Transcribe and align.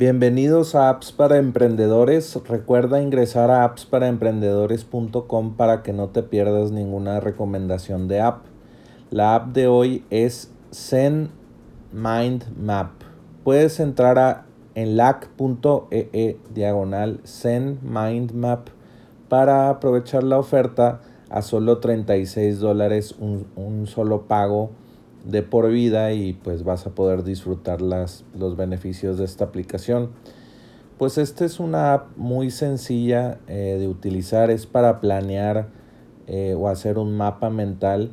Bienvenidos 0.00 0.74
a 0.74 0.88
Apps 0.88 1.12
para 1.12 1.36
Emprendedores. 1.36 2.34
Recuerda 2.48 3.02
ingresar 3.02 3.50
a 3.50 3.64
appsparaemprendedores.com 3.64 5.56
para 5.56 5.82
que 5.82 5.92
no 5.92 6.08
te 6.08 6.22
pierdas 6.22 6.70
ninguna 6.70 7.20
recomendación 7.20 8.08
de 8.08 8.22
app. 8.22 8.46
La 9.10 9.34
app 9.34 9.48
de 9.48 9.66
hoy 9.66 10.06
es 10.08 10.50
Zen 10.72 11.28
Mind 11.92 12.46
Map. 12.56 12.92
Puedes 13.44 13.78
entrar 13.78 14.18
a 14.18 14.46
enlac.ee 14.74 16.08
e 16.14 16.38
diagonal 16.48 17.20
Zen 17.26 17.78
Mind 17.82 18.32
Map 18.32 18.68
para 19.28 19.68
aprovechar 19.68 20.24
la 20.24 20.38
oferta 20.38 21.02
a 21.28 21.42
solo 21.42 21.76
36 21.76 22.58
dólares 22.58 23.14
un, 23.18 23.48
un 23.54 23.86
solo 23.86 24.22
pago 24.22 24.70
de 25.24 25.42
por 25.42 25.70
vida 25.70 26.12
y 26.12 26.32
pues 26.32 26.64
vas 26.64 26.86
a 26.86 26.90
poder 26.90 27.24
disfrutar 27.24 27.82
las, 27.82 28.24
los 28.38 28.56
beneficios 28.56 29.18
de 29.18 29.24
esta 29.24 29.44
aplicación. 29.44 30.10
Pues 30.98 31.16
esta 31.16 31.44
es 31.44 31.60
una 31.60 31.94
app 31.94 32.16
muy 32.16 32.50
sencilla 32.50 33.38
eh, 33.48 33.76
de 33.78 33.88
utilizar, 33.88 34.50
es 34.50 34.66
para 34.66 35.00
planear 35.00 35.68
eh, 36.26 36.54
o 36.58 36.68
hacer 36.68 36.98
un 36.98 37.16
mapa 37.16 37.48
mental 37.48 38.10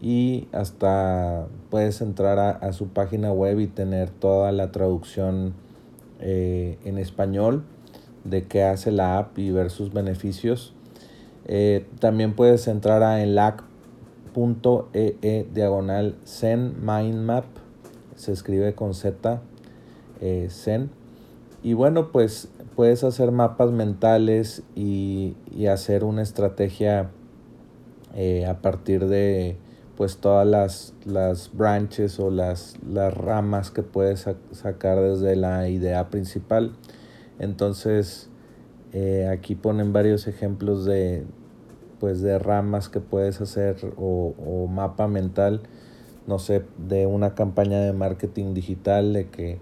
y 0.00 0.46
hasta 0.52 1.48
puedes 1.70 2.00
entrar 2.00 2.38
a, 2.38 2.72
su 2.72 2.88
página 2.88 3.32
web 3.32 3.58
y 3.58 3.66
tener 3.66 4.10
toda 4.10 4.52
la 4.52 4.70
traducción 4.70 5.54
eh, 6.20 6.78
en 6.84 6.98
español 6.98 7.64
de 8.22 8.44
qué 8.44 8.62
hace 8.62 8.92
la 8.92 9.18
app 9.18 9.36
y 9.38 9.50
ver 9.50 9.70
sus 9.70 9.92
beneficios. 9.92 10.72
también 11.98 12.34
puedes 12.34 12.68
entrar 12.68 13.02
a 13.02 13.22
enlac 13.22 13.64
.ee 14.34 15.16
e 15.22 15.46
diagonal 15.52 16.16
Zen 16.26 16.74
Mind 16.80 17.24
Map. 17.24 17.44
Se 18.16 18.32
escribe 18.32 18.74
con 18.74 18.94
Z 18.94 19.40
eh, 20.20 20.48
Zen. 20.50 20.90
Y 21.62 21.74
bueno, 21.74 22.12
pues 22.12 22.48
puedes 22.76 23.04
hacer 23.04 23.30
mapas 23.30 23.70
mentales 23.70 24.62
y, 24.74 25.34
y 25.54 25.66
hacer 25.66 26.04
una 26.04 26.22
estrategia 26.22 27.10
eh, 28.14 28.46
a 28.46 28.60
partir 28.60 29.06
de 29.06 29.56
pues 29.96 30.16
todas 30.16 30.46
las, 30.46 30.94
las 31.04 31.50
branches 31.54 32.18
o 32.18 32.30
las, 32.30 32.76
las 32.88 33.12
ramas 33.12 33.70
que 33.70 33.82
puedes 33.82 34.26
sacar 34.52 34.98
desde 34.98 35.36
la 35.36 35.68
idea 35.68 36.08
principal. 36.08 36.72
Entonces, 37.38 38.30
eh, 38.94 39.28
aquí 39.30 39.54
ponen 39.54 39.92
varios 39.92 40.26
ejemplos 40.26 40.86
de, 40.86 41.24
pues 42.00 42.22
de 42.22 42.38
ramas 42.38 42.88
que 42.88 43.00
puedes 43.00 43.40
hacer 43.40 43.76
o, 43.96 44.66
mapa 44.68 45.06
mental, 45.06 45.60
no 46.26 46.38
sé, 46.38 46.64
de 46.78 47.06
una 47.06 47.34
campaña 47.34 47.80
de 47.80 47.92
marketing 47.92 48.54
digital, 48.54 49.12
de 49.12 49.28
que 49.28 49.60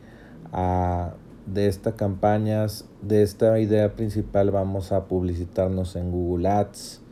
a, 0.53 1.15
de 1.47 1.67
esta 1.67 1.97
campaña, 1.97 2.65
de 3.03 3.23
esta 3.23 3.59
idea 3.59 3.95
principal 3.97 4.51
vamos 4.51 4.93
a 4.93 5.07
publicitarnos 5.07 5.97
en 5.97 6.11
Google 6.13 6.49
Ads, 6.49 7.03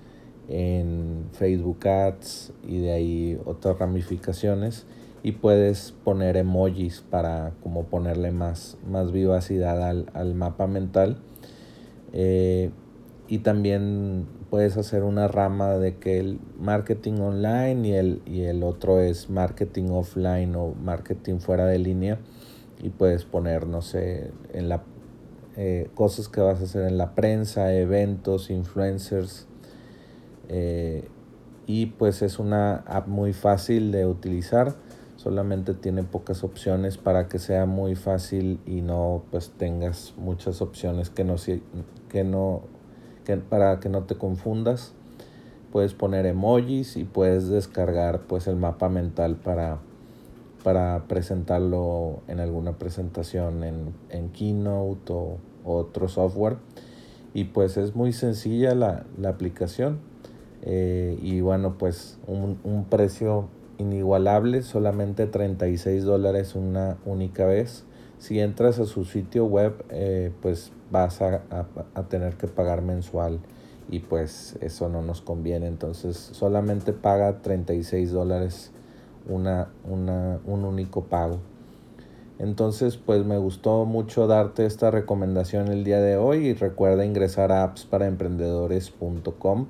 en 0.49 1.27
Facebook 1.33 1.87
Ads 1.89 2.53
y 2.67 2.79
de 2.79 2.93
ahí 2.93 3.41
otras 3.45 3.79
ramificaciones 3.79 4.87
y 5.23 5.33
puedes 5.33 5.93
poner 6.05 6.37
emojis 6.37 7.01
para 7.01 7.53
como 7.63 7.87
ponerle 7.87 8.31
más, 8.31 8.79
más 8.89 9.11
vivacidad 9.11 9.83
al, 9.83 10.09
al 10.15 10.35
mapa 10.35 10.69
mental. 10.69 11.19
Eh, 12.13 12.71
y 13.29 13.39
también 13.39 14.27
puedes 14.51 14.77
hacer 14.77 15.03
una 15.03 15.29
rama 15.29 15.75
de 15.75 15.97
que 15.97 16.19
el 16.19 16.39
marketing 16.59 17.21
online 17.21 17.89
y 17.89 17.93
el, 17.93 18.23
y 18.27 18.43
el 18.43 18.63
otro 18.63 19.01
es 19.01 19.31
marketing 19.31 19.91
offline 19.91 20.55
o 20.55 20.75
marketing 20.75 21.39
fuera 21.39 21.67
de 21.67 21.79
línea 21.79 22.19
y 22.83 22.91
puedes 22.91 23.25
poner, 23.25 23.67
no 23.67 23.83
sé, 23.83 24.31
en 24.53 24.69
la 24.69 24.83
eh, 25.59 25.89
cosas 25.95 26.29
que 26.29 26.43
vas 26.43 26.61
a 26.61 26.65
hacer 26.65 26.87
en 26.87 26.99
la 26.99 27.15
prensa, 27.15 27.73
eventos, 27.73 28.51
influencers. 28.51 29.47
Eh, 30.49 31.09
y 31.67 31.86
pues 31.86 32.20
es 32.20 32.39
una 32.39 32.77
app 32.86 33.09
muy 33.09 33.33
fácil 33.33 33.91
de 33.91 34.05
utilizar. 34.05 34.77
Solamente 35.17 35.73
tiene 35.73 36.03
pocas 36.03 36.45
opciones 36.45 36.98
para 36.98 37.27
que 37.29 37.39
sea 37.39 37.65
muy 37.65 37.95
fácil 37.95 38.61
y 38.67 38.83
no 38.83 39.25
pues 39.31 39.51
tengas 39.57 40.13
muchas 40.19 40.61
opciones 40.61 41.09
que 41.09 41.25
no, 41.25 41.36
que 42.11 42.23
no 42.23 42.63
para 43.35 43.81
que 43.81 43.89
no 43.89 44.05
te 44.05 44.17
confundas. 44.17 44.92
Puedes 45.73 45.95
poner 45.95 46.27
emojis 46.27 46.97
y 46.97 47.05
puedes 47.05 47.48
descargar 47.48 48.20
pues 48.23 48.47
el 48.47 48.57
mapa 48.57 48.89
mental 48.89 49.37
para, 49.37 49.79
para 50.63 51.05
presentarlo 51.09 52.20
en 52.29 52.41
alguna 52.41 52.79
presentación 52.79 53.65
en, 53.65 53.95
en 54.11 54.31
Keynote 54.31 55.13
o, 55.13 55.39
otro 55.65 56.09
software. 56.09 56.57
Y 57.35 57.45
pues 57.45 57.77
es 57.77 57.97
muy 57.97 58.13
sencilla 58.13 58.75
la, 58.75 59.05
la 59.19 59.31
aplicación. 59.31 59.98
Eh, 60.63 61.19
y 61.20 61.41
bueno, 61.41 61.77
pues 61.77 62.19
un, 62.27 62.59
un, 62.65 62.85
precio 62.85 63.48
inigualable, 63.79 64.63
solamente 64.63 65.27
36 65.27 66.05
dólares 66.05 66.55
una 66.55 66.97
única 67.05 67.45
vez. 67.45 67.85
Si 68.19 68.41
entras 68.41 68.79
a 68.79 68.87
su 68.87 69.05
sitio 69.05 69.45
web, 69.45 69.85
eh, 69.91 70.33
pues 70.41 70.73
vas 70.91 71.21
a, 71.21 71.43
tener 72.09 72.37
que 72.37 72.47
pagar 72.47 72.83
mensual 72.83 73.41
y 73.91 74.01
pues 74.01 74.57
eso 74.61 74.89
no 74.89 75.03
nos 75.03 75.21
conviene. 75.21 75.67
Entonces 75.67 76.17
solamente 76.17 76.93
paga 76.93 77.43
36 77.43 78.13
dólares 78.13 78.73
una, 79.29 79.69
una, 79.85 80.41
un 80.45 80.65
único 80.65 81.05
pago. 81.05 81.39
Entonces 82.39 82.97
pues 82.97 83.25
me 83.25 83.39
gustó 83.39 83.85
mucho 83.85 84.27
darte 84.27 84.67
esta 84.67 84.91
recomendación 84.91 85.69
el 85.69 85.85
día 85.85 86.01
de 86.01 86.17
hoy 86.17 86.48
y 86.48 86.55
recuerda 86.55 87.05
ingresar 87.05 87.53
a 87.53 87.65
appsparaemprendedores.com 87.65 89.67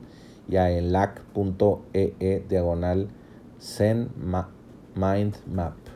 y 0.48 0.56
a 0.56 0.70
enlac.ee 0.70 2.14
e 2.20 2.44
diagonal 2.48 3.08
Zen 3.60 4.10
Mind 4.94 5.36
Map. 5.46 5.95